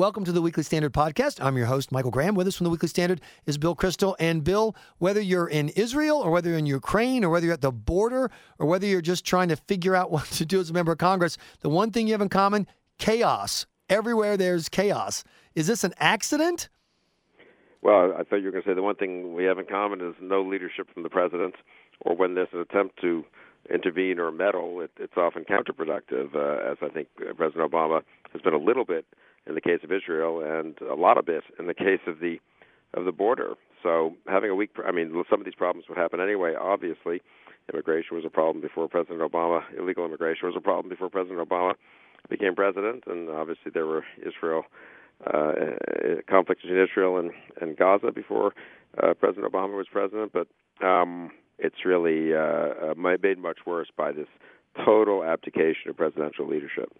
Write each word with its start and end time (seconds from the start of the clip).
Welcome 0.00 0.24
to 0.24 0.32
the 0.32 0.40
Weekly 0.40 0.62
Standard 0.62 0.94
podcast. 0.94 1.44
I'm 1.44 1.58
your 1.58 1.66
host, 1.66 1.92
Michael 1.92 2.10
Graham. 2.10 2.34
With 2.34 2.46
us 2.46 2.56
from 2.56 2.64
the 2.64 2.70
Weekly 2.70 2.88
Standard 2.88 3.20
is 3.44 3.58
Bill 3.58 3.76
Kristol. 3.76 4.16
And 4.18 4.42
Bill, 4.42 4.74
whether 4.96 5.20
you're 5.20 5.46
in 5.46 5.68
Israel 5.68 6.16
or 6.16 6.30
whether 6.30 6.48
you're 6.48 6.58
in 6.58 6.64
Ukraine 6.64 7.22
or 7.22 7.28
whether 7.28 7.44
you're 7.44 7.52
at 7.52 7.60
the 7.60 7.70
border 7.70 8.30
or 8.58 8.66
whether 8.66 8.86
you're 8.86 9.02
just 9.02 9.26
trying 9.26 9.48
to 9.50 9.56
figure 9.56 9.94
out 9.94 10.10
what 10.10 10.24
to 10.24 10.46
do 10.46 10.58
as 10.58 10.70
a 10.70 10.72
member 10.72 10.92
of 10.92 10.96
Congress, 10.96 11.36
the 11.60 11.68
one 11.68 11.90
thing 11.90 12.06
you 12.06 12.14
have 12.14 12.22
in 12.22 12.30
common 12.30 12.66
chaos. 12.96 13.66
Everywhere 13.90 14.38
there's 14.38 14.70
chaos. 14.70 15.22
Is 15.54 15.66
this 15.66 15.84
an 15.84 15.92
accident? 15.98 16.70
Well, 17.82 18.14
I 18.18 18.22
thought 18.22 18.36
you 18.36 18.46
were 18.46 18.52
going 18.52 18.62
to 18.64 18.70
say 18.70 18.74
the 18.74 18.80
one 18.80 18.96
thing 18.96 19.34
we 19.34 19.44
have 19.44 19.58
in 19.58 19.66
common 19.66 20.00
is 20.00 20.14
no 20.18 20.40
leadership 20.40 20.88
from 20.94 21.02
the 21.02 21.10
president, 21.10 21.56
or 22.00 22.16
when 22.16 22.36
there's 22.36 22.48
an 22.54 22.60
attempt 22.60 22.98
to 23.02 23.26
intervene 23.72 24.18
or 24.18 24.30
meddle, 24.30 24.80
it, 24.80 24.90
it's 24.98 25.16
often 25.16 25.44
counterproductive, 25.44 26.34
uh, 26.34 26.70
as 26.70 26.78
I 26.82 26.88
think 26.92 27.08
President 27.36 27.70
Obama 27.70 28.02
has 28.32 28.42
been 28.42 28.54
a 28.54 28.58
little 28.58 28.84
bit 28.84 29.06
in 29.46 29.54
the 29.54 29.60
case 29.60 29.80
of 29.82 29.92
Israel, 29.92 30.40
and 30.40 30.78
a 30.88 30.94
lot 30.94 31.18
of 31.18 31.28
it 31.28 31.44
in 31.58 31.66
the 31.66 31.74
case 31.74 32.00
of 32.06 32.20
the 32.20 32.38
of 32.94 33.04
the 33.04 33.12
border. 33.12 33.54
So 33.82 34.16
having 34.26 34.50
a 34.50 34.54
weak, 34.54 34.70
I 34.84 34.90
mean, 34.90 35.12
some 35.30 35.40
of 35.40 35.44
these 35.44 35.54
problems 35.54 35.88
would 35.88 35.96
happen 35.96 36.20
anyway. 36.20 36.54
Obviously, 36.60 37.22
immigration 37.72 38.16
was 38.16 38.24
a 38.24 38.30
problem 38.30 38.60
before 38.60 38.88
President 38.88 39.20
Obama. 39.20 39.62
Illegal 39.78 40.04
immigration 40.04 40.48
was 40.48 40.56
a 40.56 40.60
problem 40.60 40.88
before 40.88 41.08
President 41.08 41.46
Obama 41.48 41.74
became 42.28 42.54
president, 42.54 43.04
and 43.06 43.30
obviously 43.30 43.70
there 43.72 43.86
were 43.86 44.04
Israel 44.26 44.64
uh, 45.26 45.52
conflicts 46.28 46.62
between 46.62 46.82
Israel 46.82 47.18
and 47.18 47.30
and 47.60 47.76
Gaza 47.76 48.10
before 48.12 48.52
uh, 49.02 49.14
President 49.14 49.50
Obama 49.50 49.76
was 49.76 49.86
president. 49.90 50.32
But 50.32 50.48
um, 50.86 51.30
it's 51.60 51.84
really 51.84 52.34
uh, 52.34 52.38
uh 52.38 52.94
made 52.96 53.38
much 53.38 53.58
worse 53.66 53.88
by 53.96 54.12
this 54.12 54.28
total 54.84 55.24
abdication 55.24 55.90
of 55.90 55.96
presidential 55.96 56.46
leadership. 56.46 56.92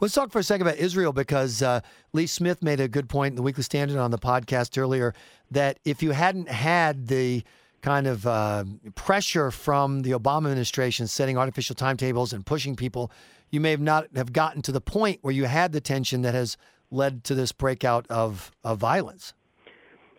Let's 0.00 0.14
talk 0.14 0.32
for 0.32 0.38
a 0.38 0.42
second 0.42 0.66
about 0.66 0.78
Israel 0.78 1.12
because 1.12 1.60
uh, 1.60 1.80
Lee 2.14 2.26
Smith 2.26 2.62
made 2.62 2.80
a 2.80 2.88
good 2.88 3.08
point 3.08 3.32
in 3.32 3.36
the 3.36 3.42
Weekly 3.42 3.62
Standard 3.62 3.98
on 3.98 4.10
the 4.10 4.18
podcast 4.18 4.78
earlier 4.78 5.14
that 5.50 5.78
if 5.84 6.02
you 6.02 6.12
hadn't 6.12 6.48
had 6.48 7.08
the 7.08 7.44
kind 7.82 8.06
of 8.06 8.26
uh, 8.26 8.64
pressure 8.94 9.50
from 9.50 10.00
the 10.00 10.12
Obama 10.12 10.46
administration 10.46 11.06
setting 11.06 11.36
artificial 11.36 11.74
timetables 11.74 12.32
and 12.32 12.46
pushing 12.46 12.76
people, 12.76 13.10
you 13.50 13.60
may 13.60 13.70
have 13.70 13.80
not 13.80 14.06
have 14.16 14.32
gotten 14.32 14.62
to 14.62 14.72
the 14.72 14.80
point 14.80 15.18
where 15.22 15.34
you 15.34 15.44
had 15.44 15.72
the 15.72 15.80
tension 15.80 16.22
that 16.22 16.34
has 16.34 16.56
led 16.90 17.22
to 17.24 17.34
this 17.34 17.52
breakout 17.52 18.06
of, 18.08 18.50
of 18.64 18.78
violence. 18.78 19.34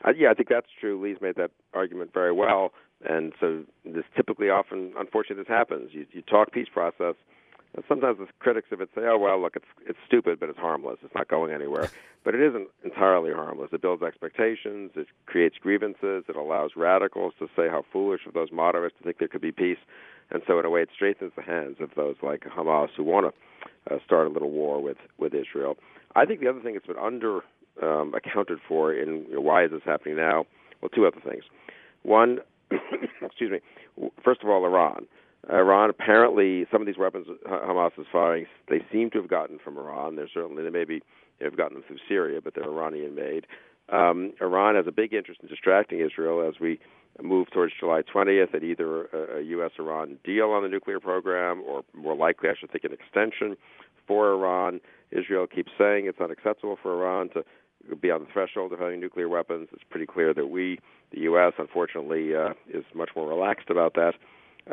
Uh, 0.06 0.12
yeah, 0.16 0.30
I 0.30 0.34
think 0.34 0.50
that's 0.50 0.70
true. 0.80 1.02
Lee's 1.04 1.18
made 1.22 1.36
that 1.36 1.52
argument 1.74 2.14
very 2.14 2.32
well, 2.32 2.72
and 3.08 3.34
so 3.40 3.64
this 3.86 4.04
typically, 4.16 4.50
often, 4.50 4.94
unfortunately, 4.98 5.44
this 5.44 5.50
happens. 5.50 5.92
You, 5.94 6.06
you 6.12 6.22
talk 6.22 6.52
peace 6.52 6.68
process 6.72 7.16
and 7.74 7.86
sometimes 7.88 8.18
the 8.18 8.28
critics 8.40 8.68
of 8.72 8.82
it 8.82 8.90
say, 8.94 9.02
"Oh 9.06 9.18
well, 9.18 9.42
look, 9.42 9.56
it's 9.56 9.66
it's 9.88 9.98
stupid, 10.06 10.40
but 10.40 10.50
it's 10.50 10.60
harmless. 10.60 10.98
It's 11.04 11.16
not 11.16 11.28
going 11.28 11.52
anywhere." 11.52 11.90
But 12.24 12.36
it 12.36 12.42
isn't 12.42 12.68
entirely 12.84 13.34
harmless. 13.34 13.70
It 13.74 13.82
builds 13.82 14.04
expectations. 14.04 14.92
It 14.96 15.08
creates 15.26 15.56
grievances. 15.60 16.24
It 16.30 16.36
allows 16.36 16.74
radicals 16.76 17.34
to 17.40 17.48
say 17.56 17.68
how 17.68 17.84
foolish 17.92 18.28
of 18.28 18.36
those 18.36 18.52
moderates 18.52 18.96
to 19.00 19.04
think 19.04 19.18
there 19.18 19.28
could 19.28 19.42
be 19.42 19.52
peace. 19.52 19.80
And 20.30 20.44
so, 20.46 20.60
in 20.60 20.66
a 20.66 20.70
way, 20.70 20.84
it 20.84 20.90
strengthens 20.94 21.32
the 21.36 21.42
hands 21.42 21.78
of 21.80 21.90
those 21.96 22.18
like 22.22 22.42
Hamas 22.42 22.90
who 22.96 23.04
want 23.04 23.34
to 23.34 23.96
uh, 23.96 23.98
start 24.06 24.28
a 24.28 24.30
little 24.30 24.52
war 24.52 24.80
with 24.84 24.98
with 25.18 25.34
Israel. 25.34 25.78
I 26.16 26.26
think 26.26 26.42
the 26.42 26.48
other 26.48 26.60
thing 26.60 26.76
that's 26.76 26.86
been 26.86 26.96
under 26.96 27.40
um, 27.82 28.14
accounted 28.14 28.60
for 28.68 28.94
in 28.94 29.26
you 29.28 29.34
know, 29.34 29.42
why 29.42 29.66
is 29.66 29.72
this 29.72 29.82
happening 29.84 30.18
now? 30.18 30.46
Well, 30.80 30.90
two 30.90 31.08
other 31.08 31.22
things. 31.28 31.46
One, 32.04 32.38
excuse 33.22 33.52
me. 33.52 34.10
First 34.24 34.44
of 34.44 34.50
all, 34.50 34.66
Iran. 34.66 35.06
Iran 35.50 35.90
apparently 35.90 36.68
some 36.72 36.82
of 36.82 36.88
these 36.88 36.98
weapons 36.98 37.28
Hamas 37.48 37.98
is 37.98 38.06
firing 38.12 38.46
they 38.70 38.86
seem 38.92 39.10
to 39.12 39.18
have 39.18 39.30
gotten 39.30 39.58
from 39.58 39.78
Iran. 39.78 40.16
They're 40.16 40.30
certainly 40.32 40.64
they 40.64 40.70
maybe 40.70 41.02
have 41.42 41.58
gotten 41.58 41.76
them 41.76 41.84
through 41.88 41.98
Syria, 42.08 42.42
but 42.44 42.54
they're 42.54 42.64
Iranian 42.64 43.16
made. 43.16 43.48
Um, 43.90 44.34
Iran 44.40 44.76
has 44.76 44.86
a 44.88 44.92
big 44.92 45.14
interest 45.14 45.42
in 45.42 45.50
distracting 45.50 46.00
Israel 46.00 46.48
as 46.48 46.60
we 46.60 46.80
move 47.22 47.50
towards 47.52 47.74
July 47.78 48.02
20th 48.04 48.54
at 48.56 48.64
either 48.64 49.06
a, 49.06 49.40
a 49.40 49.42
U.S. 49.42 49.72
Iran 49.80 50.18
deal 50.24 50.52
on 50.52 50.64
the 50.64 50.70
nuclear 50.70 51.00
program 51.00 51.62
or 51.68 51.84
more 51.94 52.16
likely, 52.16 52.50
I 52.50 52.54
should 52.58 52.72
think, 52.72 52.84
an 52.84 52.94
extension 52.94 53.58
for 54.08 54.32
Iran. 54.32 54.80
Israel 55.12 55.46
keeps 55.48 55.72
saying 55.78 56.06
it's 56.06 56.22
unacceptable 56.22 56.78
for 56.82 56.94
Iran 56.94 57.30
to 57.30 57.44
be 58.02 58.12
on 58.12 58.22
the 58.22 58.28
threshold 58.32 58.74
of 58.74 58.80
having 58.80 59.00
nuclear 59.00 59.30
weapons. 59.30 59.70
It's 59.74 59.84
pretty 59.90 60.06
clear 60.06 60.34
that 60.34 60.48
we, 60.48 60.80
the 61.12 61.22
U.S., 61.22 61.54
unfortunately, 61.58 62.36
uh, 62.36 62.54
is 62.74 62.86
much 62.94 63.10
more 63.16 63.28
relaxed 63.28 63.70
about 63.70 63.94
that. 63.96 64.14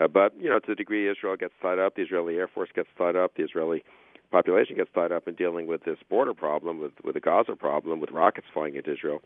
Uh, 0.01 0.07
but 0.07 0.35
you 0.39 0.49
know, 0.49 0.59
to 0.59 0.67
the 0.69 0.75
degree 0.75 1.11
Israel 1.11 1.37
gets 1.37 1.55
tied 1.63 1.79
up, 1.79 1.97
the 1.97 2.03
Israeli 2.03 2.37
Air 2.37 2.49
Force 2.49 2.69
gets 2.75 2.89
tied 2.99 3.17
up, 3.17 3.35
the 3.37 3.45
Israeli 3.45 3.83
population 4.31 4.77
gets 4.77 4.91
tied 4.95 5.13
up 5.13 5.27
in 5.27 5.35
dealing 5.35 5.67
with 5.67 5.85
this 5.85 5.99
border 6.09 6.35
problem, 6.35 6.79
with 6.79 6.93
with 7.03 7.15
the 7.15 7.21
Gaza 7.21 7.57
problem, 7.57 8.01
with 8.01 8.11
rockets 8.11 8.47
flying 8.53 8.77
into 8.77 8.93
Israel, 8.93 9.23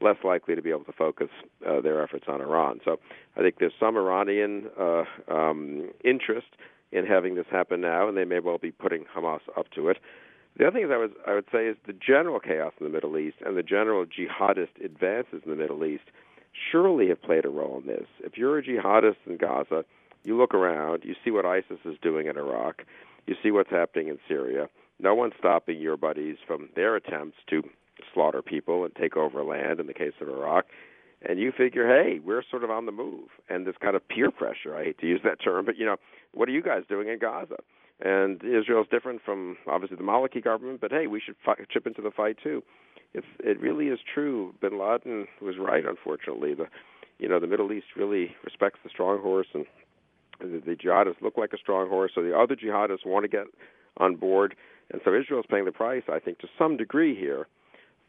less 0.00 0.16
likely 0.22 0.54
to 0.54 0.62
be 0.62 0.70
able 0.70 0.84
to 0.84 0.92
focus 0.92 1.28
uh, 1.68 1.80
their 1.80 2.02
efforts 2.02 2.24
on 2.28 2.40
Iran. 2.40 2.80
So 2.84 2.98
I 3.36 3.40
think 3.40 3.56
there's 3.58 3.72
some 3.78 3.96
Iranian 3.96 4.66
uh, 4.78 5.04
um, 5.28 5.90
interest 6.04 6.48
in 6.92 7.04
having 7.04 7.34
this 7.34 7.46
happen 7.50 7.80
now, 7.80 8.08
and 8.08 8.16
they 8.16 8.24
may 8.24 8.38
well 8.38 8.58
be 8.58 8.70
putting 8.70 9.04
Hamas 9.14 9.40
up 9.56 9.68
to 9.72 9.88
it. 9.88 9.98
The 10.56 10.66
other 10.66 10.78
thing 10.78 10.92
I 10.92 10.98
would 10.98 11.14
I 11.26 11.34
would 11.34 11.46
say 11.50 11.66
is 11.66 11.76
the 11.86 11.92
general 11.92 12.38
chaos 12.38 12.72
in 12.78 12.84
the 12.84 12.92
Middle 12.92 13.18
East 13.18 13.36
and 13.44 13.56
the 13.56 13.62
general 13.62 14.06
jihadist 14.06 14.84
advances 14.84 15.42
in 15.44 15.50
the 15.50 15.56
Middle 15.56 15.84
East 15.84 16.04
surely 16.70 17.08
have 17.08 17.20
played 17.22 17.44
a 17.44 17.48
role 17.48 17.80
in 17.80 17.86
this. 17.86 18.06
If 18.20 18.38
you're 18.38 18.58
a 18.58 18.62
jihadist 18.62 19.16
in 19.26 19.36
Gaza 19.36 19.84
you 20.24 20.36
look 20.36 20.54
around, 20.54 21.04
you 21.04 21.14
see 21.24 21.30
what 21.30 21.44
ISIS 21.44 21.78
is 21.84 21.96
doing 22.02 22.26
in 22.26 22.36
Iraq, 22.36 22.82
you 23.26 23.36
see 23.42 23.50
what's 23.50 23.70
happening 23.70 24.08
in 24.08 24.18
Syria. 24.26 24.68
No 24.98 25.14
one's 25.14 25.34
stopping 25.38 25.80
your 25.80 25.96
buddies 25.96 26.36
from 26.46 26.70
their 26.74 26.96
attempts 26.96 27.36
to 27.50 27.62
slaughter 28.12 28.42
people 28.42 28.84
and 28.84 28.94
take 28.94 29.16
over 29.16 29.42
land 29.44 29.80
in 29.80 29.86
the 29.86 29.94
case 29.94 30.12
of 30.20 30.28
Iraq. 30.28 30.66
And 31.26 31.38
you 31.38 31.52
figure, 31.52 31.86
hey, 31.86 32.20
we're 32.22 32.42
sort 32.50 32.64
of 32.64 32.70
on 32.70 32.86
the 32.86 32.92
move. 32.92 33.28
And 33.48 33.66
this 33.66 33.76
kind 33.80 33.96
of 33.96 34.06
peer 34.08 34.30
pressure, 34.30 34.76
I 34.76 34.84
hate 34.84 34.98
to 34.98 35.06
use 35.06 35.20
that 35.24 35.42
term, 35.42 35.64
but 35.64 35.76
you 35.78 35.86
know, 35.86 35.96
what 36.32 36.48
are 36.48 36.52
you 36.52 36.62
guys 36.62 36.82
doing 36.88 37.08
in 37.08 37.18
Gaza? 37.18 37.56
And 38.00 38.42
Israel's 38.42 38.88
different 38.90 39.22
from 39.24 39.56
obviously 39.66 39.96
the 39.96 40.02
Maliki 40.02 40.42
government, 40.42 40.80
but 40.80 40.90
hey, 40.90 41.06
we 41.06 41.20
should 41.20 41.36
fi- 41.44 41.64
chip 41.70 41.86
into 41.86 42.02
the 42.02 42.10
fight 42.10 42.36
too. 42.42 42.62
It's 43.12 43.26
it 43.38 43.60
really 43.60 43.86
is 43.86 44.00
true. 44.12 44.54
Bin 44.60 44.78
Laden 44.78 45.26
was 45.40 45.56
right, 45.58 45.84
unfortunately. 45.86 46.54
The 46.54 46.66
you 47.18 47.28
know 47.28 47.38
the 47.38 47.46
Middle 47.46 47.72
East 47.72 47.86
really 47.96 48.34
respects 48.44 48.80
the 48.82 48.90
strong 48.90 49.20
horse 49.20 49.46
and 49.54 49.64
the, 50.40 50.60
the 50.64 50.74
jihadists 50.74 51.22
look 51.22 51.36
like 51.36 51.52
a 51.52 51.58
strong 51.58 51.88
horse, 51.88 52.12
so 52.14 52.22
the 52.22 52.36
other 52.36 52.56
jihadists 52.56 53.06
want 53.06 53.24
to 53.24 53.28
get 53.28 53.46
on 53.98 54.16
board. 54.16 54.56
And 54.90 55.00
so 55.04 55.14
Israel 55.14 55.40
is 55.40 55.46
paying 55.48 55.64
the 55.64 55.72
price, 55.72 56.02
I 56.12 56.18
think, 56.18 56.38
to 56.40 56.48
some 56.58 56.76
degree 56.76 57.14
here 57.18 57.46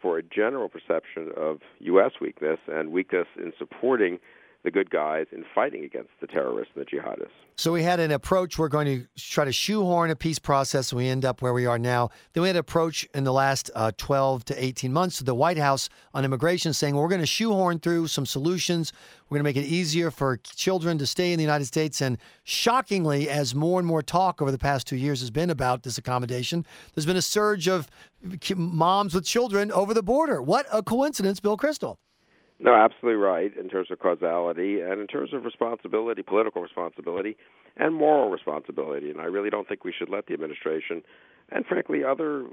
for 0.02 0.18
a 0.18 0.24
general 0.24 0.68
perception 0.70 1.32
of 1.38 1.60
U.S. 1.80 2.12
weakness 2.20 2.60
and 2.68 2.92
weakness 2.92 3.28
in 3.38 3.54
supporting 3.58 4.20
the 4.66 4.72
good 4.72 4.90
guys 4.90 5.28
in 5.32 5.46
fighting 5.54 5.86
against 5.86 6.10
the 6.20 6.28
terrorists 6.28 6.74
and 6.76 6.86
the 6.86 6.90
jihadists. 6.90 7.30
So 7.56 7.72
we 7.72 7.84
had 7.84 8.02
an 8.02 8.12
approach. 8.12 8.58
We're 8.58 8.68
going 8.68 8.88
to 8.88 9.08
try 9.16 9.46
to 9.46 9.54
shoehorn 9.54 10.10
a 10.10 10.16
peace 10.16 10.40
process, 10.40 10.92
and 10.92 10.98
we 10.98 11.08
end 11.08 11.24
up 11.24 11.42
where 11.42 11.54
we 11.54 11.66
are 11.66 11.80
now. 11.80 12.10
Then 12.34 12.42
we 12.42 12.50
had 12.50 12.58
an 12.58 12.62
approach 12.62 13.08
in 13.14 13.24
the 13.24 13.32
last 13.32 13.72
uh, 13.76 13.92
12 13.98 14.44
to 14.46 14.64
18 14.64 14.92
months 14.92 15.20
to 15.20 15.24
the 15.24 15.36
White 15.36 15.58
House 15.58 15.88
on 16.14 16.26
immigration, 16.26 16.74
saying 16.74 16.96
well, 16.96 17.04
we're 17.04 17.10
going 17.10 17.22
to 17.22 17.28
shoehorn 17.28 17.80
through 17.80 18.08
some 18.08 18.26
solutions. 18.26 18.92
We're 19.30 19.38
going 19.38 19.54
to 19.54 19.60
make 19.60 19.66
it 19.66 19.70
easier 19.70 20.12
for 20.12 20.38
children 20.38 20.98
to 20.98 21.08
stay 21.08 21.32
in 21.32 21.38
the 21.38 21.44
United 21.44 21.66
States. 21.66 22.02
And 22.02 22.18
shockingly, 22.44 23.30
as 23.30 23.56
more 23.56 23.80
and 23.80 23.88
more 23.88 24.02
talk 24.02 24.42
over 24.42 24.52
the 24.52 24.58
past 24.58 24.88
two 24.88 24.98
years 24.98 25.22
has 25.22 25.32
been 25.32 25.50
about 25.50 25.84
this 25.84 25.98
accommodation, 25.98 26.66
there's 26.94 27.06
been 27.06 27.16
a 27.16 27.22
surge 27.22 27.68
of 27.70 27.88
moms 28.56 29.14
with 29.14 29.26
children 29.26 29.72
over 29.72 29.94
the 29.94 30.04
border. 30.04 30.42
What 30.42 30.66
a 30.74 30.84
coincidence, 30.84 31.40
Bill 31.40 31.56
Kristol. 31.56 31.98
No, 32.58 32.74
absolutely 32.74 33.20
right 33.22 33.52
in 33.58 33.68
terms 33.68 33.92
of 33.92 34.00
causality 34.00 34.80
and 34.80 35.02
in 35.02 35.08
terms 35.08 35.34
of 35.34 35.44
responsibility, 35.44 36.22
political 36.22 36.62
responsibility, 36.62 37.36
and 37.76 37.94
moral 37.94 38.30
responsibility. 38.30 39.10
And 39.10 39.20
I 39.20 39.26
really 39.26 39.50
don't 39.50 39.68
think 39.68 39.84
we 39.84 39.94
should 39.98 40.10
let 40.10 40.28
the 40.28 40.34
administration 40.34 41.04
and, 41.52 41.66
frankly, 41.66 42.04
other 42.04 42.46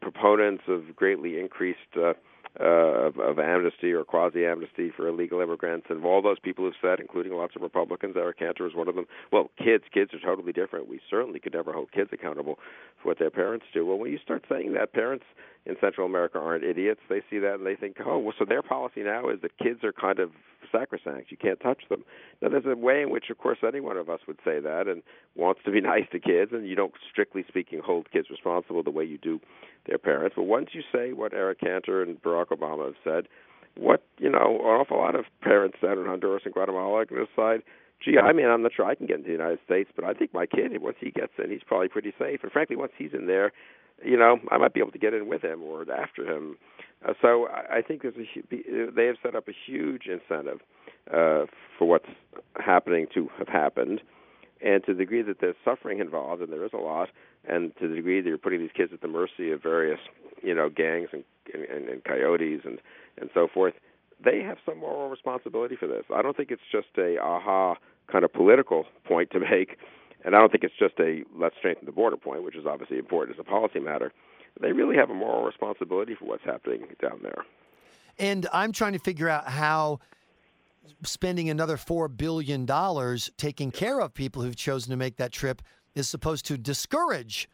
proponents 0.00 0.64
of 0.68 0.94
greatly 0.94 1.40
increased 1.40 1.78
uh, 1.96 2.12
uh, 2.60 2.64
of, 2.64 3.18
of 3.18 3.38
amnesty 3.38 3.92
or 3.92 4.04
quasi 4.04 4.44
amnesty 4.44 4.90
for 4.96 5.06
illegal 5.06 5.40
immigrants, 5.40 5.86
and 5.90 6.04
all 6.04 6.22
those 6.22 6.38
people 6.38 6.64
have 6.64 6.74
said, 6.80 6.98
including 6.98 7.32
lots 7.32 7.54
of 7.54 7.62
Republicans, 7.62 8.14
Eric 8.16 8.38
Cantor 8.38 8.66
is 8.66 8.74
one 8.74 8.88
of 8.88 8.94
them. 8.94 9.06
Well, 9.30 9.50
kids, 9.58 9.84
kids 9.92 10.12
are 10.14 10.20
totally 10.20 10.52
different. 10.52 10.88
We 10.88 11.00
certainly 11.08 11.40
could 11.40 11.54
never 11.54 11.72
hold 11.72 11.92
kids 11.92 12.10
accountable 12.12 12.58
for 13.00 13.08
what 13.08 13.18
their 13.18 13.30
parents 13.30 13.66
do. 13.72 13.86
Well, 13.86 13.98
when 13.98 14.10
you 14.10 14.18
start 14.18 14.44
saying 14.48 14.72
that, 14.72 14.92
parents 14.92 15.24
in 15.66 15.76
Central 15.80 16.06
America 16.06 16.38
aren't 16.38 16.64
idiots. 16.64 17.00
They 17.08 17.22
see 17.30 17.38
that 17.38 17.54
and 17.54 17.66
they 17.66 17.76
think, 17.76 17.96
oh, 18.04 18.18
well, 18.18 18.34
so 18.38 18.44
their 18.44 18.62
policy 18.62 19.02
now 19.02 19.28
is 19.28 19.40
that 19.42 19.56
kids 19.58 19.84
are 19.84 19.92
kind 19.92 20.18
of 20.18 20.30
sacrosanct. 20.72 21.30
You 21.30 21.36
can't 21.36 21.60
touch 21.60 21.82
them. 21.88 22.04
Now, 22.40 22.48
there's 22.48 22.64
a 22.66 22.76
way 22.76 23.02
in 23.02 23.10
which, 23.10 23.30
of 23.30 23.38
course, 23.38 23.58
any 23.66 23.80
one 23.80 23.96
of 23.96 24.08
us 24.08 24.20
would 24.26 24.38
say 24.44 24.60
that 24.60 24.88
and 24.88 25.02
wants 25.34 25.60
to 25.64 25.70
be 25.70 25.80
nice 25.82 26.04
to 26.12 26.18
kids, 26.18 26.52
and 26.52 26.66
you 26.66 26.74
don't, 26.74 26.92
strictly 27.10 27.44
speaking, 27.48 27.80
hold 27.84 28.10
kids 28.10 28.28
responsible 28.30 28.82
the 28.82 28.90
way 28.90 29.04
you 29.04 29.18
do 29.18 29.40
their 29.86 29.98
parents. 29.98 30.34
But 30.36 30.44
once 30.44 30.70
you 30.72 30.82
say 30.92 31.12
what 31.12 31.32
Eric 31.32 31.60
Cantor 31.60 32.02
and 32.02 32.20
Barack 32.22 32.48
Obama 32.48 32.86
have 32.86 32.94
said, 33.04 33.28
what 33.76 34.02
you 34.18 34.30
know, 34.30 34.58
an 34.60 34.66
awful 34.66 34.98
lot 34.98 35.14
of 35.14 35.24
parents 35.40 35.76
down 35.80 35.98
in 35.98 36.06
Honduras 36.06 36.42
and 36.44 36.52
Guatemala 36.52 37.06
to 37.06 37.26
decide 37.26 37.62
gee, 38.04 38.18
I 38.18 38.32
mean, 38.32 38.46
I'm 38.46 38.62
not 38.62 38.72
sure 38.74 38.86
I 38.86 38.94
can 38.94 39.06
get 39.06 39.16
into 39.16 39.28
the 39.28 39.32
United 39.32 39.58
States, 39.64 39.90
but 39.94 40.04
I 40.04 40.14
think 40.14 40.32
my 40.32 40.46
kid, 40.46 40.70
once 40.80 40.96
he 41.00 41.10
gets 41.10 41.32
in, 41.42 41.50
he's 41.50 41.62
probably 41.66 41.88
pretty 41.88 42.12
safe. 42.18 42.40
And 42.42 42.52
frankly, 42.52 42.76
once 42.76 42.92
he's 42.96 43.12
in 43.12 43.26
there, 43.26 43.52
you 44.04 44.16
know, 44.16 44.38
I 44.50 44.58
might 44.58 44.74
be 44.74 44.80
able 44.80 44.92
to 44.92 44.98
get 44.98 45.14
in 45.14 45.28
with 45.28 45.42
him 45.42 45.62
or 45.62 45.84
after 45.90 46.24
him. 46.24 46.56
Uh, 47.06 47.14
so 47.20 47.48
I 47.48 47.78
I 47.78 47.82
think 47.82 48.02
there's 48.02 48.14
a, 48.16 48.90
they 48.90 49.06
have 49.06 49.16
set 49.22 49.34
up 49.34 49.48
a 49.48 49.52
huge 49.66 50.06
incentive 50.06 50.60
uh, 51.12 51.46
for 51.78 51.88
what's 51.88 52.08
happening 52.56 53.06
to 53.14 53.28
have 53.38 53.48
happened, 53.48 54.00
and 54.60 54.84
to 54.84 54.92
the 54.92 54.98
degree 54.98 55.22
that 55.22 55.40
there's 55.40 55.56
suffering 55.64 56.00
involved, 56.00 56.42
and 56.42 56.52
there 56.52 56.64
is 56.64 56.72
a 56.72 56.78
lot, 56.78 57.08
and 57.48 57.72
to 57.80 57.88
the 57.88 57.96
degree 57.96 58.20
that 58.20 58.28
you're 58.28 58.38
putting 58.38 58.60
these 58.60 58.70
kids 58.76 58.92
at 58.92 59.00
the 59.00 59.08
mercy 59.08 59.50
of 59.50 59.62
various, 59.62 60.00
you 60.42 60.54
know, 60.54 60.68
gangs 60.68 61.08
and 61.12 61.24
and, 61.54 61.88
and 61.88 62.04
coyotes 62.04 62.62
and 62.64 62.78
and 63.20 63.30
so 63.34 63.48
forth, 63.52 63.74
they 64.24 64.42
have 64.42 64.58
some 64.66 64.78
moral 64.78 65.08
responsibility 65.08 65.76
for 65.76 65.86
this. 65.86 66.04
I 66.14 66.22
don't 66.22 66.36
think 66.36 66.50
it's 66.50 66.62
just 66.70 66.88
a 66.96 67.18
aha 67.18 67.76
kind 68.10 68.24
of 68.24 68.32
political 68.32 68.86
point 69.04 69.30
to 69.30 69.40
make, 69.50 69.78
and 70.28 70.36
I 70.36 70.40
don't 70.40 70.52
think 70.52 70.62
it's 70.62 70.74
just 70.78 70.92
a 71.00 71.22
let's 71.34 71.56
strengthen 71.56 71.86
the 71.86 71.92
border 71.92 72.18
point, 72.18 72.42
which 72.42 72.54
is 72.54 72.66
obviously 72.66 72.98
important 72.98 73.38
as 73.38 73.40
a 73.40 73.48
policy 73.48 73.80
matter. 73.80 74.12
They 74.60 74.72
really 74.72 74.94
have 74.94 75.08
a 75.08 75.14
moral 75.14 75.42
responsibility 75.42 76.14
for 76.14 76.26
what's 76.26 76.44
happening 76.44 76.84
down 77.00 77.20
there. 77.22 77.46
And 78.18 78.46
I'm 78.52 78.72
trying 78.72 78.92
to 78.92 78.98
figure 78.98 79.30
out 79.30 79.48
how 79.48 80.00
spending 81.02 81.48
another 81.48 81.78
$4 81.78 82.14
billion 82.14 82.66
taking 83.38 83.70
care 83.70 84.02
of 84.02 84.12
people 84.12 84.42
who've 84.42 84.54
chosen 84.54 84.90
to 84.90 84.98
make 84.98 85.16
that 85.16 85.32
trip 85.32 85.62
is 85.94 86.10
supposed 86.10 86.44
to 86.46 86.58
discourage 86.58 87.48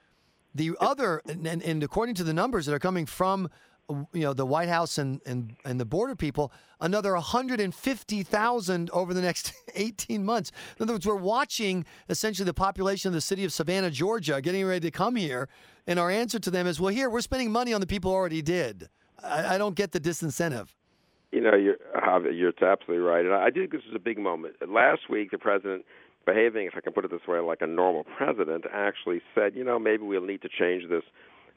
the 0.52 0.72
other. 0.80 1.22
And, 1.28 1.46
and 1.46 1.80
according 1.84 2.16
to 2.16 2.24
the 2.24 2.34
numbers 2.34 2.66
that 2.66 2.74
are 2.74 2.80
coming 2.80 3.06
from 3.06 3.50
you 3.90 4.20
know 4.22 4.32
the 4.32 4.46
White 4.46 4.68
House 4.68 4.98
and 4.98 5.20
and, 5.26 5.56
and 5.64 5.80
the 5.80 5.84
border 5.84 6.16
people 6.16 6.52
another 6.80 7.14
150,000 7.14 8.90
over 8.90 9.14
the 9.14 9.22
next 9.22 9.54
18 9.74 10.24
months. 10.24 10.52
In 10.78 10.82
other 10.82 10.94
words, 10.94 11.06
we're 11.06 11.14
watching 11.14 11.86
essentially 12.08 12.44
the 12.44 12.54
population 12.54 13.08
of 13.08 13.14
the 13.14 13.20
city 13.20 13.44
of 13.44 13.52
Savannah, 13.52 13.90
Georgia, 13.90 14.40
getting 14.42 14.66
ready 14.66 14.80
to 14.80 14.90
come 14.90 15.16
here, 15.16 15.48
and 15.86 15.98
our 15.98 16.10
answer 16.10 16.38
to 16.38 16.50
them 16.50 16.66
is, 16.66 16.80
well, 16.80 16.92
here 16.92 17.08
we're 17.08 17.20
spending 17.20 17.50
money 17.50 17.72
on 17.72 17.80
the 17.80 17.86
people 17.86 18.10
who 18.10 18.16
already 18.16 18.42
did. 18.42 18.88
I, 19.22 19.54
I 19.54 19.58
don't 19.58 19.74
get 19.74 19.92
the 19.92 20.00
disincentive 20.00 20.68
you 21.34 21.40
know, 21.40 21.56
you're 21.56 21.76
you're 22.30 22.52
absolutely 22.62 22.98
right, 22.98 23.24
and 23.24 23.34
I 23.34 23.50
do 23.50 23.62
think 23.62 23.72
this 23.72 23.82
is 23.88 23.94
a 23.96 23.98
big 23.98 24.18
moment. 24.18 24.54
Last 24.68 25.10
week, 25.10 25.32
the 25.32 25.38
president, 25.38 25.84
behaving, 26.24 26.66
if 26.66 26.74
I 26.76 26.80
can 26.80 26.92
put 26.92 27.04
it 27.04 27.10
this 27.10 27.26
way, 27.26 27.40
like 27.40 27.60
a 27.60 27.66
normal 27.66 28.04
president, 28.16 28.64
actually 28.72 29.20
said, 29.34 29.56
you 29.56 29.64
know, 29.64 29.80
maybe 29.80 30.04
we'll 30.04 30.24
need 30.24 30.42
to 30.42 30.48
change 30.48 30.88
this 30.88 31.02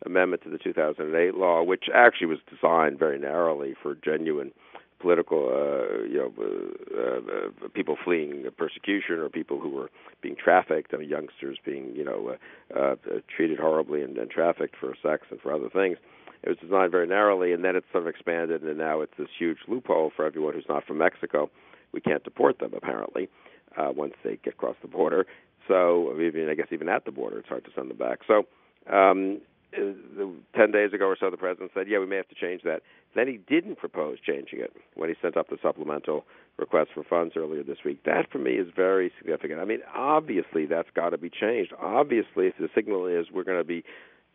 amendment 0.05 0.43
to 0.43 0.49
the 0.49 0.57
2008 0.57 1.35
law, 1.35 1.63
which 1.63 1.85
actually 1.93 2.27
was 2.27 2.39
designed 2.49 2.99
very 2.99 3.19
narrowly 3.19 3.75
for 3.81 3.95
genuine 3.95 4.51
political, 4.99 5.49
uh, 5.49 6.03
you 6.03 6.17
know, 6.17 6.33
uh, 6.41 7.65
uh, 7.65 7.67
people 7.73 7.97
fleeing 8.03 8.45
persecution 8.57 9.15
or 9.19 9.29
people 9.29 9.59
who 9.59 9.69
were 9.69 9.91
being 10.21 10.35
trafficked, 10.35 10.93
I 10.93 10.97
mean, 10.97 11.09
youngsters 11.09 11.57
being, 11.63 11.95
you 11.95 12.03
know, 12.03 12.35
uh, 12.75 12.79
uh, 12.79 12.95
treated 13.35 13.59
horribly 13.59 14.01
and, 14.01 14.17
and 14.17 14.29
trafficked 14.29 14.75
for 14.79 14.93
sex 15.01 15.27
and 15.29 15.39
for 15.39 15.53
other 15.53 15.69
things. 15.69 15.97
It 16.43 16.49
was 16.49 16.57
designed 16.57 16.91
very 16.91 17.07
narrowly, 17.07 17.51
and 17.51 17.63
then 17.63 17.75
it's 17.75 17.85
sort 17.91 18.03
of 18.03 18.07
expanded, 18.07 18.63
and 18.63 18.77
now 18.77 19.01
it's 19.01 19.13
this 19.17 19.27
huge 19.37 19.57
loophole 19.67 20.11
for 20.15 20.25
everyone 20.25 20.53
who's 20.53 20.65
not 20.69 20.85
from 20.85 20.99
Mexico. 20.99 21.49
We 21.91 22.01
can't 22.01 22.23
deport 22.23 22.59
them 22.59 22.73
apparently 22.75 23.29
uh, 23.77 23.91
once 23.95 24.13
they 24.23 24.37
get 24.43 24.53
across 24.53 24.75
the 24.81 24.87
border. 24.87 25.25
So, 25.67 26.11
I 26.11 26.15
mean, 26.15 26.47
I 26.49 26.55
guess 26.55 26.67
even 26.71 26.89
at 26.89 27.05
the 27.05 27.11
border, 27.11 27.39
it's 27.39 27.49
hard 27.49 27.65
to 27.65 27.71
send 27.75 27.89
them 27.89 27.97
back. 27.97 28.19
So, 28.27 28.43
um, 28.91 29.41
uh, 29.75 30.25
ten 30.55 30.71
days 30.71 30.93
ago 30.93 31.05
or 31.05 31.17
so, 31.19 31.29
the 31.29 31.37
president 31.37 31.71
said, 31.73 31.87
"Yeah, 31.87 31.99
we 31.99 32.05
may 32.05 32.15
have 32.15 32.29
to 32.29 32.35
change 32.35 32.61
that." 32.63 32.81
Then 33.15 33.27
he 33.27 33.37
didn't 33.37 33.77
propose 33.77 34.19
changing 34.19 34.59
it 34.59 34.73
when 34.95 35.09
he 35.09 35.15
sent 35.21 35.37
up 35.37 35.49
the 35.49 35.57
supplemental 35.61 36.25
request 36.57 36.91
for 36.93 37.03
funds 37.03 37.33
earlier 37.35 37.63
this 37.63 37.79
week. 37.83 38.03
That, 38.03 38.29
for 38.31 38.37
me, 38.37 38.51
is 38.53 38.67
very 38.75 39.11
significant. 39.17 39.59
I 39.59 39.65
mean, 39.65 39.81
obviously, 39.95 40.65
that's 40.65 40.89
got 40.95 41.09
to 41.09 41.17
be 41.17 41.29
changed. 41.29 41.73
Obviously, 41.81 42.47
if 42.47 42.57
the 42.59 42.69
signal 42.73 43.07
is 43.07 43.27
we're 43.31 43.43
going 43.43 43.59
to 43.59 43.63
be 43.63 43.83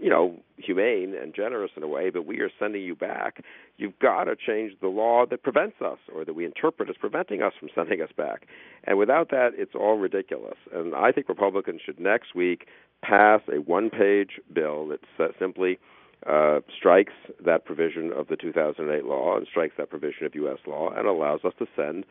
you 0.02 0.10
know, 0.10 0.34
humane 0.56 1.14
and 1.14 1.32
generous 1.32 1.70
in 1.76 1.82
a 1.84 1.86
way, 1.86 2.10
but 2.10 2.26
we 2.26 2.40
are 2.40 2.50
sending 2.58 2.82
you 2.82 2.96
back. 2.96 3.44
You've 3.76 3.98
got 4.00 4.24
to 4.24 4.34
change 4.34 4.72
the 4.80 4.88
law 4.88 5.24
that 5.30 5.44
prevents 5.44 5.76
us 5.80 5.98
or 6.12 6.24
that 6.24 6.34
we 6.34 6.44
interpret 6.44 6.90
as 6.90 6.96
preventing 6.96 7.40
us 7.40 7.52
from 7.58 7.68
sending 7.72 8.02
us 8.02 8.10
back. 8.16 8.46
And 8.84 8.98
without 8.98 9.30
that, 9.30 9.50
it's 9.56 9.76
all 9.76 9.98
ridiculous. 9.98 10.56
And 10.74 10.94
I 10.96 11.12
think 11.12 11.28
Republicans 11.28 11.82
should 11.84 12.00
next 12.00 12.34
week 12.34 12.66
pass 13.02 13.40
a 13.52 13.60
one 13.60 13.90
page 13.90 14.40
bill 14.52 14.88
that 15.18 15.30
simply 15.38 15.78
uh, 16.26 16.60
strikes 16.76 17.12
that 17.44 17.64
provision 17.64 18.12
of 18.12 18.28
the 18.28 18.36
2008 18.36 19.04
law 19.04 19.36
and 19.36 19.46
strikes 19.48 19.74
that 19.76 19.90
provision 19.90 20.24
of 20.24 20.34
U.S. 20.36 20.58
law 20.66 20.90
and 20.96 21.06
allows 21.06 21.40
us 21.44 21.52
to 21.58 21.66
send 21.74 22.04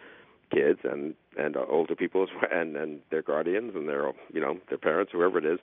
kids 0.52 0.80
and 0.84 1.14
and 1.38 1.56
uh, 1.56 1.64
older 1.70 1.96
people 1.96 2.28
and 2.52 2.76
and 2.76 3.00
their 3.10 3.22
guardians 3.22 3.72
and 3.74 3.88
their 3.88 4.12
you 4.34 4.42
know 4.42 4.58
their 4.70 4.78
parents 4.78 5.12
whoever 5.14 5.38
it 5.38 5.46
is 5.46 5.60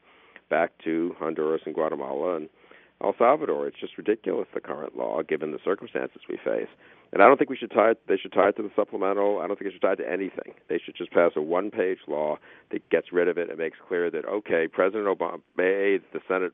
back 0.49 0.73
to 0.83 1.15
Honduras 1.19 1.63
and 1.67 1.75
Guatemala 1.75 2.37
and 2.37 2.49
El 3.03 3.15
Salvador. 3.19 3.67
It's 3.67 3.79
just 3.79 3.99
ridiculous 3.99 4.49
the 4.55 4.61
current 4.61 4.97
law 4.97 5.23
given 5.23 5.53
the 5.53 5.59
circumstances 5.65 6.23
we 6.29 6.39
face. 6.43 6.69
And 7.13 7.23
I 7.23 7.27
don't 7.27 7.39
think 7.39 7.51
we 7.51 7.57
should 7.57 7.71
tie 7.71 7.93
it, 7.93 8.01
they 8.07 8.17
should 8.17 8.33
tie 8.33 8.51
it 8.51 8.57
to 8.57 8.63
the 8.63 8.71
supplemental. 8.77 9.41
I 9.41 9.47
don't 9.47 9.59
think 9.59 9.71
it 9.71 9.73
should 9.73 9.83
tie 9.83 9.93
it 9.93 9.97
to 9.97 10.11
anything. 10.11 10.53
They 10.69 10.79
should 10.79 10.95
just 10.95 11.11
pass 11.11 11.33
a 11.37 11.43
one-page 11.43 11.99
law 12.07 12.37
that 12.71 12.89
gets 12.91 13.13
rid 13.13 13.29
of 13.29 13.39
it 13.39 13.49
and 13.49 13.59
makes 13.59 13.79
clear 13.87 14.11
that 14.11 14.25
okay, 14.27 14.69
President 14.69 15.07
Obama, 15.07 15.41
the 15.57 16.21
Senate 16.27 16.53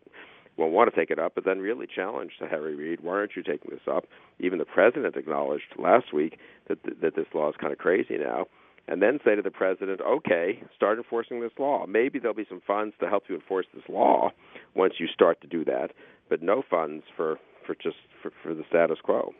won't 0.56 0.73
want 0.73 0.93
to 0.93 0.97
take 0.97 1.11
it 1.11 1.19
up, 1.19 1.35
but 1.35 1.45
then 1.45 1.59
really 1.59 1.87
challenge 1.93 2.33
to 2.39 2.47
Harry 2.47 2.77
Reid, 2.77 3.01
why 3.03 3.15
aren't 3.15 3.35
you 3.35 3.43
taking 3.43 3.71
this 3.71 3.89
up? 3.91 4.05
Even 4.39 4.61
the 4.61 4.65
president 4.65 5.17
acknowledged 5.17 5.65
last 5.77 6.12
week 6.12 6.39
that 6.69 6.79
that 7.03 7.17
this 7.17 7.27
law 7.35 7.49
is 7.49 7.56
kind 7.61 7.73
of 7.73 7.79
crazy 7.79 8.17
now 8.17 8.47
and 8.87 9.01
then 9.03 9.19
say 9.25 9.35
to 9.35 9.43
the 9.43 9.51
president, 9.51 10.01
okay, 10.01 10.62
start 10.77 10.99
enforcing 10.99 11.41
this 11.41 11.53
law. 11.59 11.87
Maybe 11.87 12.19
there'll 12.19 12.35
be 12.35 12.47
some 12.49 12.62
funds 12.67 12.95
to 13.01 13.09
help 13.09 13.25
you 13.29 13.35
enforce 13.35 13.67
this 13.75 13.85
law 13.89 14.31
once 14.75 14.95
you 14.99 15.06
start 15.06 15.41
to 15.41 15.47
do 15.47 15.65
that, 15.65 15.93
but 16.29 16.43
no 16.43 16.62
funds 16.69 17.05
for, 17.17 17.39
for 17.67 17.75
just 17.75 17.97
for, 18.23 18.31
for 18.43 18.55
the 18.55 18.65
status 18.69 18.99
quo. 19.03 19.33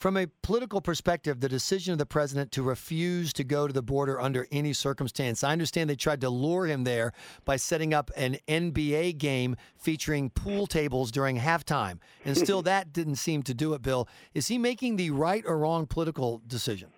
From 0.00 0.16
a 0.16 0.28
political 0.42 0.80
perspective, 0.80 1.40
the 1.40 1.48
decision 1.50 1.92
of 1.92 1.98
the 1.98 2.06
president 2.06 2.52
to 2.52 2.62
refuse 2.62 3.34
to 3.34 3.44
go 3.44 3.66
to 3.66 3.72
the 3.74 3.82
border 3.82 4.18
under 4.18 4.46
any 4.50 4.72
circumstance, 4.72 5.44
I 5.44 5.52
understand 5.52 5.90
they 5.90 5.94
tried 5.94 6.22
to 6.22 6.30
lure 6.30 6.64
him 6.64 6.84
there 6.84 7.12
by 7.44 7.56
setting 7.56 7.92
up 7.92 8.10
an 8.16 8.38
NBA 8.48 9.18
game 9.18 9.56
featuring 9.76 10.30
pool 10.30 10.66
tables 10.66 11.10
during 11.10 11.38
halftime. 11.38 11.98
And 12.24 12.34
still, 12.34 12.62
that 12.72 12.94
didn't 12.94 13.16
seem 13.16 13.42
to 13.42 13.52
do 13.52 13.74
it, 13.74 13.82
Bill. 13.82 14.08
Is 14.32 14.48
he 14.48 14.56
making 14.56 14.96
the 14.96 15.10
right 15.10 15.44
or 15.46 15.58
wrong 15.58 15.84
political 15.84 16.40
decision? 16.46 16.88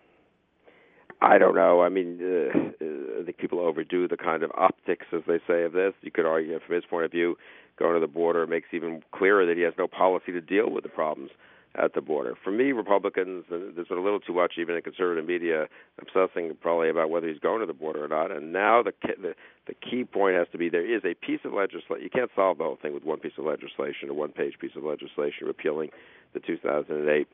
I 1.20 1.38
don't 1.38 1.56
know. 1.56 1.82
I 1.82 1.88
mean, 1.88 2.20
uh, 2.22 2.56
uh, 2.56 3.20
I 3.20 3.25
think 3.25 3.37
people 3.38 3.58
overdo 3.58 4.06
the 4.06 4.16
kind 4.16 4.44
of 4.44 4.52
optics, 4.56 5.06
as 5.12 5.22
they 5.26 5.40
say, 5.49 5.64
of 5.64 5.72
this. 5.72 5.93
You 6.02 6.12
could 6.12 6.25
argue, 6.25 6.56
from 6.64 6.76
his 6.76 6.84
point 6.84 7.04
of 7.04 7.10
view, 7.10 7.37
going 7.81 7.94
to 7.94 8.00
the 8.00 8.06
border 8.06 8.46
makes 8.46 8.69
even 8.72 9.02
clearer 9.12 9.44
that 9.44 9.56
he 9.56 9.64
has 9.64 9.75
no 9.76 9.88
policy 9.88 10.31
to 10.31 10.40
deal 10.40 10.70
with 10.70 10.84
the 10.84 10.88
problems 10.88 11.32
at 11.75 11.95
the 11.95 12.01
border. 12.01 12.37
For 12.43 12.51
me, 12.51 12.73
Republicans, 12.73 13.45
there's 13.49 13.88
been 13.88 13.99
a 13.99 14.02
little 14.02 14.21
too 14.21 14.35
much, 14.35 14.55
even 14.59 14.76
in 14.76 14.83
conservative 14.83 15.26
media, 15.26 15.69
obsessing 16.00 16.55
probably 16.61 16.91
about 16.91 17.11
whether 17.11 17.29
he's 17.29 17.38
going 17.38 17.61
to 17.61 17.67
the 17.67 17.73
border 17.73 18.05
or 18.05 18.09
not. 18.09 18.31
And 18.31 18.52
now 18.52 18.83
the 18.83 18.93
the, 19.21 19.35
the 19.67 19.75
key 19.75 20.05
point 20.05 20.37
has 20.37 20.49
to 20.52 20.59
be 20.59 20.69
there 20.69 20.85
is 20.85 21.02
a 21.05 21.14
piece 21.14 21.41
of 21.45 21.52
legislation. 21.52 22.02
You 22.02 22.11
can't 22.11 22.31
solve 22.37 22.59
the 22.59 22.64
whole 22.64 22.79
thing 22.81 22.93
with 22.93 23.05
one 23.05 23.21
piece 23.21 23.33
of 23.38 23.45
legislation 23.45 24.11
or 24.11 24.14
one 24.14 24.33
page 24.33 24.55
piece 24.61 24.76
of 24.76 24.85
legislation 24.85 25.47
repealing 25.47 25.91
the 26.35 26.41
2008 26.41 27.26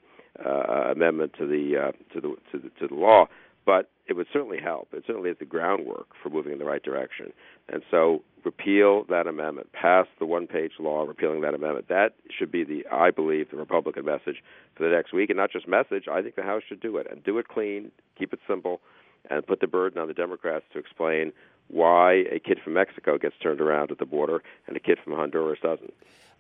uh, 0.45 0.49
amendment 0.92 1.33
to 1.38 1.47
the 1.47 1.88
uh, 1.88 1.92
to 2.14 2.21
the 2.21 2.37
to 2.52 2.59
the 2.59 2.71
to 2.80 2.88
the 2.88 2.95
law 2.95 3.26
but 3.68 3.90
it 4.06 4.14
would 4.14 4.28
certainly 4.32 4.58
help. 4.58 4.88
It 4.94 5.04
certainly 5.06 5.28
is 5.28 5.37
the 5.38 5.44
groundwork 5.44 6.06
for 6.22 6.30
moving 6.30 6.52
in 6.54 6.58
the 6.58 6.64
right 6.64 6.82
direction. 6.82 7.34
And 7.68 7.82
so, 7.90 8.22
repeal 8.42 9.04
that 9.10 9.26
amendment, 9.26 9.75
pass 9.75 10.06
the 10.18 10.25
one-page 10.25 10.72
law 10.78 11.02
repealing 11.02 11.42
that 11.42 11.52
amendment. 11.52 11.88
That 11.88 12.14
should 12.30 12.50
be 12.50 12.64
the, 12.64 12.87
I 12.90 13.10
believe, 13.10 13.50
the 13.50 13.58
Republican 13.58 14.06
message 14.06 14.42
for 14.75 14.84
the 14.84 14.88
next 14.88 15.12
week, 15.12 15.28
and 15.28 15.37
not 15.37 15.52
just 15.52 15.68
message. 15.68 16.08
I 16.10 16.22
think 16.22 16.34
the 16.34 16.44
House 16.44 16.62
should 16.66 16.80
do 16.80 16.96
it 16.96 17.06
and 17.10 17.22
do 17.22 17.37
it 17.37 17.48
clean, 17.48 17.90
keep 18.18 18.32
it 18.32 18.40
simple, 18.48 18.80
and 19.28 19.46
put 19.46 19.60
the 19.60 19.66
burden 19.66 20.00
on 20.00 20.08
the 20.08 20.14
Democrats 20.14 20.64
to 20.72 20.78
explain 20.78 21.30
why 21.68 22.25
a 22.32 22.38
kid 22.38 22.60
from 22.64 22.72
Mexico 22.72 23.18
gets 23.18 23.37
turned 23.42 23.60
around 23.60 23.90
at 23.90 23.98
the 23.98 24.06
border 24.06 24.42
and 24.66 24.78
a 24.78 24.80
kid 24.80 24.96
from 25.04 25.12
Honduras 25.12 25.58
doesn't. 25.62 25.92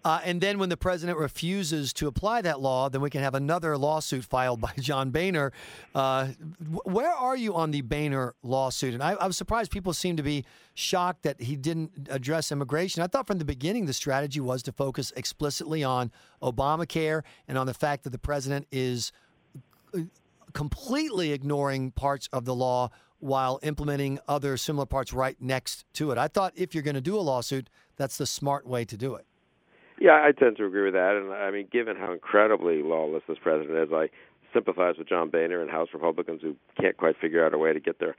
Uh, 0.04 0.20
and 0.24 0.40
then 0.40 0.58
when 0.58 0.68
the 0.68 0.76
president 0.76 1.18
refuses 1.18 1.92
to 1.92 2.06
apply 2.06 2.40
that 2.40 2.60
law, 2.60 2.88
then 2.88 3.00
we 3.00 3.10
can 3.10 3.22
have 3.22 3.34
another 3.34 3.76
lawsuit 3.76 4.24
filed 4.24 4.60
by 4.68 4.72
John 4.78 5.10
Boehner. 5.10 5.52
Uh, 5.94 6.28
where 6.84 7.12
are 7.12 7.36
you 7.36 7.54
on 7.54 7.70
the 7.70 7.82
Boehner 7.82 8.34
lawsuit? 8.42 8.94
And 8.94 9.02
I, 9.02 9.12
I, 9.12 9.26
was 9.26 9.36
surprised 9.36 9.70
people 9.70 9.92
seem 9.92 10.16
to 10.16 10.22
be 10.22 10.44
shocked 10.74 11.22
that 11.24 11.40
he 11.40 11.56
didn't 11.56 12.08
address 12.10 12.52
immigration. 12.52 13.02
I 13.02 13.06
thought 13.06 13.26
from 13.26 13.38
the 13.38 13.44
beginning 13.44 13.86
the 13.86 13.92
strategy 13.92 14.40
was 14.40 14.62
to 14.64 14.72
focus 14.72 15.12
explicitly 15.16 15.82
on 15.82 16.12
Obamacare 16.42 17.22
and 17.48 17.58
on 17.58 17.66
the 17.66 17.74
fact 17.74 18.04
that 18.04 18.10
the 18.10 18.18
president 18.18 18.66
is 18.70 19.12
uh, 19.94 20.00
completely 20.52 21.32
ignoring 21.32 21.90
parts 21.90 22.28
of 22.32 22.44
the 22.44 22.54
law 22.54 22.90
while 23.20 23.58
implementing 23.62 24.18
other 24.28 24.56
similar 24.56 24.86
parts 24.86 25.12
right 25.12 25.36
next 25.40 25.84
to 25.92 26.12
it. 26.12 26.18
I 26.18 26.28
thought 26.28 26.52
if 26.54 26.74
you're 26.74 26.84
going 26.84 26.94
to 26.94 27.00
do 27.00 27.16
a 27.16 27.20
lawsuit, 27.20 27.68
that's 27.96 28.16
the 28.16 28.26
smart 28.26 28.66
way 28.66 28.84
to 28.84 28.96
do 28.96 29.16
it. 29.16 29.27
Yeah, 30.00 30.22
I 30.22 30.32
tend 30.32 30.56
to 30.58 30.66
agree 30.66 30.84
with 30.84 30.94
that. 30.94 31.16
And 31.16 31.32
I 31.32 31.50
mean, 31.50 31.68
given 31.72 31.96
how 31.96 32.12
incredibly 32.12 32.82
lawless 32.82 33.22
this 33.28 33.38
president 33.42 33.76
is, 33.78 33.88
I 33.92 34.08
sympathize 34.52 34.94
with 34.98 35.08
John 35.08 35.30
Boehner 35.30 35.60
and 35.60 35.70
House 35.70 35.88
Republicans 35.92 36.40
who 36.42 36.56
can't 36.80 36.96
quite 36.96 37.16
figure 37.20 37.44
out 37.44 37.54
a 37.54 37.58
way 37.58 37.72
to 37.72 37.80
get 37.80 37.98
their 37.98 38.16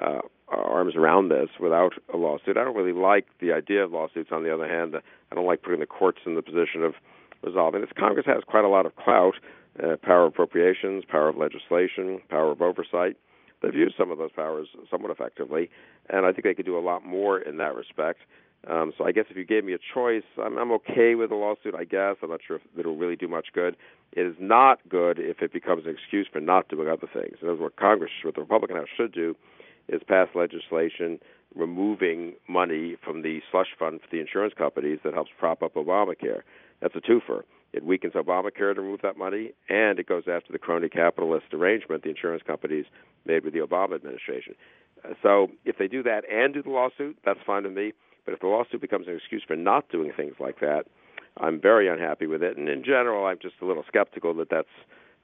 uh, 0.00 0.20
arms 0.48 0.94
around 0.96 1.28
this 1.28 1.48
without 1.60 1.94
a 2.12 2.16
lawsuit. 2.16 2.56
I 2.56 2.64
don't 2.64 2.76
really 2.76 2.98
like 2.98 3.26
the 3.40 3.52
idea 3.52 3.84
of 3.84 3.92
lawsuits. 3.92 4.30
On 4.32 4.42
the 4.42 4.52
other 4.52 4.68
hand, 4.68 4.94
I 4.96 5.34
don't 5.34 5.46
like 5.46 5.62
putting 5.62 5.80
the 5.80 5.86
courts 5.86 6.20
in 6.26 6.34
the 6.34 6.42
position 6.42 6.82
of 6.82 6.94
resolving 7.42 7.80
this. 7.80 7.90
Congress 7.98 8.26
has 8.26 8.42
quite 8.46 8.64
a 8.64 8.68
lot 8.68 8.86
of 8.86 8.94
clout, 8.96 9.34
uh, 9.82 9.96
power 10.02 10.26
of 10.26 10.32
appropriations, 10.32 11.04
power 11.08 11.28
of 11.28 11.36
legislation, 11.36 12.20
power 12.28 12.52
of 12.52 12.62
oversight. 12.62 13.16
They've 13.62 13.74
used 13.74 13.94
some 13.96 14.10
of 14.10 14.18
those 14.18 14.32
powers 14.32 14.68
somewhat 14.90 15.10
effectively, 15.10 15.70
and 16.10 16.26
I 16.26 16.32
think 16.32 16.44
they 16.44 16.54
could 16.54 16.66
do 16.66 16.78
a 16.78 16.80
lot 16.80 17.04
more 17.04 17.38
in 17.38 17.58
that 17.58 17.74
respect. 17.74 18.20
Um, 18.68 18.92
so 18.96 19.04
I 19.04 19.12
guess 19.12 19.24
if 19.28 19.36
you 19.36 19.44
gave 19.44 19.64
me 19.64 19.72
a 19.72 19.78
choice, 19.94 20.22
I'm, 20.42 20.56
I'm 20.56 20.70
okay 20.72 21.14
with 21.14 21.32
a 21.32 21.34
lawsuit. 21.34 21.74
I 21.74 21.84
guess 21.84 22.16
I'm 22.22 22.30
not 22.30 22.40
sure 22.46 22.56
if 22.56 22.62
it'll 22.78 22.96
really 22.96 23.16
do 23.16 23.26
much 23.26 23.48
good. 23.52 23.76
It 24.12 24.22
is 24.22 24.36
not 24.38 24.78
good 24.88 25.18
if 25.18 25.42
it 25.42 25.52
becomes 25.52 25.84
an 25.84 25.92
excuse 25.92 26.28
for 26.32 26.40
not 26.40 26.68
doing 26.68 26.88
other 26.88 27.08
things. 27.12 27.38
And 27.40 27.50
that's 27.50 27.60
what 27.60 27.76
Congress, 27.76 28.12
what 28.22 28.36
the 28.36 28.40
Republican 28.42 28.76
House 28.76 28.88
should 28.96 29.12
do, 29.12 29.34
is 29.88 30.00
pass 30.06 30.28
legislation 30.34 31.18
removing 31.54 32.34
money 32.48 32.96
from 33.04 33.22
the 33.22 33.40
slush 33.50 33.68
fund 33.78 34.00
for 34.00 34.06
the 34.10 34.20
insurance 34.20 34.54
companies 34.56 35.00
that 35.04 35.12
helps 35.12 35.30
prop 35.38 35.62
up 35.62 35.74
Obamacare. 35.74 36.42
That's 36.80 36.94
a 36.94 37.00
twofer. 37.00 37.42
It 37.72 37.84
weakens 37.84 38.12
Obamacare 38.12 38.74
to 38.74 38.80
remove 38.80 39.00
that 39.02 39.16
money, 39.16 39.52
and 39.68 39.98
it 39.98 40.06
goes 40.06 40.24
after 40.30 40.52
the 40.52 40.58
crony 40.58 40.88
capitalist 40.88 41.46
arrangement 41.52 42.02
the 42.02 42.10
insurance 42.10 42.42
companies 42.46 42.84
made 43.24 43.44
with 43.44 43.54
the 43.54 43.60
Obama 43.60 43.94
administration. 43.94 44.54
Uh, 45.04 45.14
so 45.22 45.48
if 45.64 45.78
they 45.78 45.88
do 45.88 46.02
that 46.02 46.22
and 46.30 46.54
do 46.54 46.62
the 46.62 46.70
lawsuit, 46.70 47.18
that's 47.24 47.40
fine 47.46 47.64
with 47.64 47.72
me. 47.72 47.92
But 48.24 48.34
if 48.34 48.40
the 48.40 48.46
lawsuit 48.46 48.80
becomes 48.80 49.08
an 49.08 49.16
excuse 49.16 49.42
for 49.46 49.56
not 49.56 49.88
doing 49.88 50.12
things 50.16 50.34
like 50.38 50.60
that, 50.60 50.86
I'm 51.38 51.60
very 51.60 51.88
unhappy 51.88 52.26
with 52.26 52.42
it. 52.42 52.56
And 52.56 52.68
in 52.68 52.84
general, 52.84 53.26
I'm 53.26 53.38
just 53.40 53.54
a 53.62 53.64
little 53.64 53.84
skeptical 53.88 54.34
that 54.34 54.50
that's, 54.50 54.68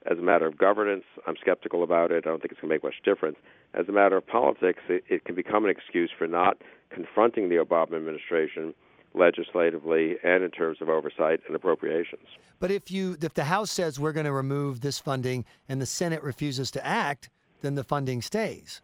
as 0.09 0.17
a 0.17 0.21
matter 0.21 0.47
of 0.47 0.57
governance, 0.57 1.03
I'm 1.27 1.35
skeptical 1.39 1.83
about 1.83 2.11
it. 2.11 2.25
I 2.25 2.29
don't 2.29 2.41
think 2.41 2.51
it's 2.51 2.61
going 2.61 2.69
to 2.69 2.75
make 2.75 2.83
much 2.83 3.01
difference. 3.03 3.37
As 3.73 3.87
a 3.87 3.91
matter 3.91 4.17
of 4.17 4.25
politics, 4.25 4.81
it, 4.89 5.03
it 5.07 5.25
can 5.25 5.35
become 5.35 5.65
an 5.65 5.71
excuse 5.71 6.09
for 6.17 6.27
not 6.27 6.57
confronting 6.89 7.49
the 7.49 7.55
Obama 7.55 7.95
administration 7.95 8.73
legislatively 9.13 10.15
and 10.23 10.43
in 10.43 10.51
terms 10.51 10.77
of 10.81 10.89
oversight 10.89 11.39
and 11.47 11.55
appropriations. 11.55 12.25
But 12.59 12.71
if 12.71 12.91
you 12.91 13.17
if 13.21 13.33
the 13.33 13.45
House 13.45 13.71
says 13.71 13.99
we're 13.99 14.11
going 14.11 14.25
to 14.25 14.31
remove 14.31 14.81
this 14.81 14.99
funding 14.99 15.45
and 15.67 15.81
the 15.81 15.85
Senate 15.85 16.21
refuses 16.21 16.69
to 16.71 16.85
act, 16.85 17.29
then 17.61 17.75
the 17.75 17.83
funding 17.83 18.21
stays. 18.21 18.81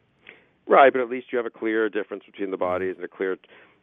Right, 0.67 0.91
but 0.91 1.01
at 1.01 1.09
least 1.09 1.27
you 1.31 1.37
have 1.37 1.45
a 1.45 1.51
clear 1.51 1.89
difference 1.89 2.23
between 2.25 2.49
the 2.49 2.57
bodies 2.57 2.95
and 2.95 3.05
a 3.05 3.07
clear 3.07 3.37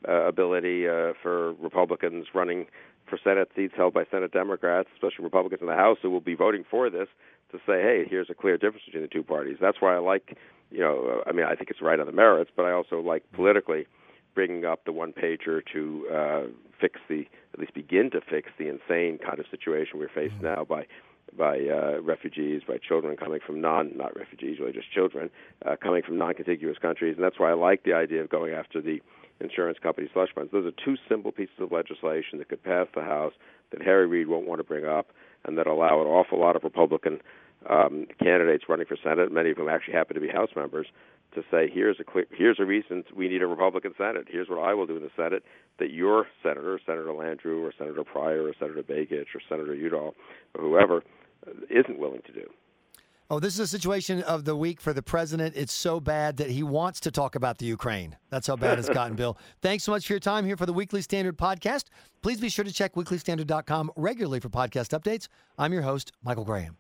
uh, 0.08 0.26
ability 0.26 0.88
uh, 0.88 1.12
for 1.22 1.52
Republicans 1.54 2.26
running 2.34 2.66
for 3.08 3.18
Senate 3.22 3.50
seats 3.54 3.74
held 3.76 3.92
by 3.92 4.04
Senate 4.10 4.32
Democrats, 4.32 4.88
especially 4.94 5.24
Republicans 5.24 5.60
in 5.60 5.66
the 5.66 5.74
House 5.74 5.98
who 6.00 6.10
will 6.10 6.20
be 6.20 6.34
voting 6.34 6.64
for 6.70 6.88
this, 6.88 7.08
to 7.50 7.58
say, 7.58 7.82
hey, 7.82 8.04
here's 8.08 8.30
a 8.30 8.34
clear 8.34 8.56
difference 8.56 8.84
between 8.86 9.02
the 9.02 9.08
two 9.08 9.22
parties. 9.22 9.58
That's 9.60 9.80
why 9.80 9.94
I 9.94 9.98
like, 9.98 10.36
you 10.70 10.80
know, 10.80 11.22
uh, 11.26 11.28
I 11.28 11.32
mean, 11.32 11.44
I 11.44 11.54
think 11.54 11.70
it's 11.70 11.82
right 11.82 12.00
on 12.00 12.06
the 12.06 12.12
merits, 12.12 12.50
but 12.56 12.64
I 12.64 12.72
also 12.72 13.00
like 13.00 13.22
politically 13.32 13.86
bringing 14.34 14.64
up 14.64 14.84
the 14.84 14.92
one 14.92 15.12
pager 15.12 15.60
to 15.72 16.08
uh, 16.12 16.42
fix 16.80 16.98
the, 17.08 17.26
at 17.52 17.60
least 17.60 17.74
begin 17.74 18.10
to 18.12 18.20
fix 18.20 18.48
the 18.58 18.68
insane 18.68 19.18
kind 19.18 19.38
of 19.38 19.44
situation 19.50 19.98
we're 19.98 20.08
faced 20.08 20.34
mm-hmm. 20.36 20.46
now 20.46 20.64
by 20.64 20.86
by 21.36 21.58
uh, 21.58 22.00
refugees, 22.02 22.62
by 22.66 22.76
children 22.78 23.16
coming 23.16 23.40
from 23.44 23.60
non 23.60 23.96
not 23.96 24.16
refugees, 24.16 24.58
really 24.60 24.72
just 24.72 24.92
children 24.92 25.30
uh, 25.66 25.76
coming 25.82 26.02
from 26.02 26.18
non-contiguous 26.18 26.78
countries, 26.78 27.14
and 27.16 27.24
that's 27.24 27.38
why 27.38 27.50
I 27.50 27.54
like 27.54 27.84
the 27.84 27.94
idea 27.94 28.22
of 28.22 28.30
going 28.30 28.52
after 28.52 28.80
the 28.80 29.00
insurance 29.40 29.78
company 29.82 30.08
slush 30.12 30.28
funds. 30.34 30.52
Those 30.52 30.66
are 30.66 30.84
two 30.84 30.96
simple 31.08 31.32
pieces 31.32 31.56
of 31.58 31.72
legislation 31.72 32.38
that 32.38 32.48
could 32.48 32.62
pass 32.62 32.86
the 32.94 33.02
House 33.02 33.32
that 33.72 33.82
Harry 33.82 34.06
Reid 34.06 34.28
won't 34.28 34.46
want 34.46 34.60
to 34.60 34.64
bring 34.64 34.84
up, 34.84 35.08
and 35.44 35.58
that 35.58 35.66
allow 35.66 36.00
an 36.00 36.06
awful 36.06 36.38
lot 36.38 36.56
of 36.56 36.64
Republican 36.64 37.20
um, 37.68 38.06
candidates 38.22 38.64
running 38.68 38.86
for 38.86 38.96
Senate, 39.02 39.32
many 39.32 39.50
of 39.50 39.56
whom 39.56 39.68
actually 39.68 39.94
happen 39.94 40.14
to 40.14 40.20
be 40.20 40.28
House 40.28 40.50
members, 40.56 40.86
to 41.34 41.42
say 41.50 41.70
here's 41.72 41.98
a 42.00 42.04
clear, 42.04 42.26
here's 42.30 42.58
a 42.60 42.64
reason 42.64 43.04
we 43.16 43.28
need 43.28 43.42
a 43.42 43.46
Republican 43.46 43.94
Senate. 43.96 44.26
Here's 44.28 44.48
what 44.48 44.58
I 44.58 44.74
will 44.74 44.86
do 44.86 44.96
in 44.96 45.02
the 45.02 45.10
Senate 45.16 45.42
that 45.78 45.90
your 45.90 46.26
senator, 46.42 46.78
Senator 46.84 47.06
Landrieu, 47.06 47.62
or 47.62 47.72
Senator 47.76 48.04
Pryor, 48.04 48.48
or 48.48 48.54
Senator 48.58 48.82
Begich, 48.82 49.34
or 49.34 49.40
Senator 49.48 49.74
Udall, 49.74 50.14
or 50.54 50.62
whoever, 50.62 51.02
Uh, 51.46 51.52
isn't 51.70 51.98
willing 51.98 52.22
to 52.26 52.32
do. 52.32 52.48
Oh, 53.30 53.40
this 53.40 53.54
is 53.54 53.60
a 53.60 53.66
situation 53.66 54.22
of 54.24 54.44
the 54.44 54.54
week 54.54 54.78
for 54.78 54.92
the 54.92 55.02
president. 55.02 55.54
It's 55.56 55.72
so 55.72 56.00
bad 56.00 56.36
that 56.36 56.50
he 56.50 56.62
wants 56.62 57.00
to 57.00 57.10
talk 57.10 57.34
about 57.34 57.56
the 57.56 57.64
Ukraine. 57.64 58.16
That's 58.28 58.46
how 58.46 58.56
bad 58.56 58.78
it's 58.78 58.88
gotten, 59.00 59.16
Bill. 59.16 59.38
Thanks 59.62 59.84
so 59.84 59.92
much 59.92 60.06
for 60.06 60.12
your 60.12 60.20
time 60.20 60.44
here 60.44 60.56
for 60.56 60.66
the 60.66 60.72
Weekly 60.74 61.00
Standard 61.00 61.38
podcast. 61.38 61.84
Please 62.20 62.40
be 62.40 62.50
sure 62.50 62.64
to 62.64 62.72
check 62.72 62.94
weeklystandard.com 62.94 63.92
regularly 63.96 64.38
for 64.40 64.50
podcast 64.50 64.98
updates. 64.98 65.28
I'm 65.56 65.72
your 65.72 65.82
host, 65.82 66.12
Michael 66.22 66.44
Graham. 66.44 66.76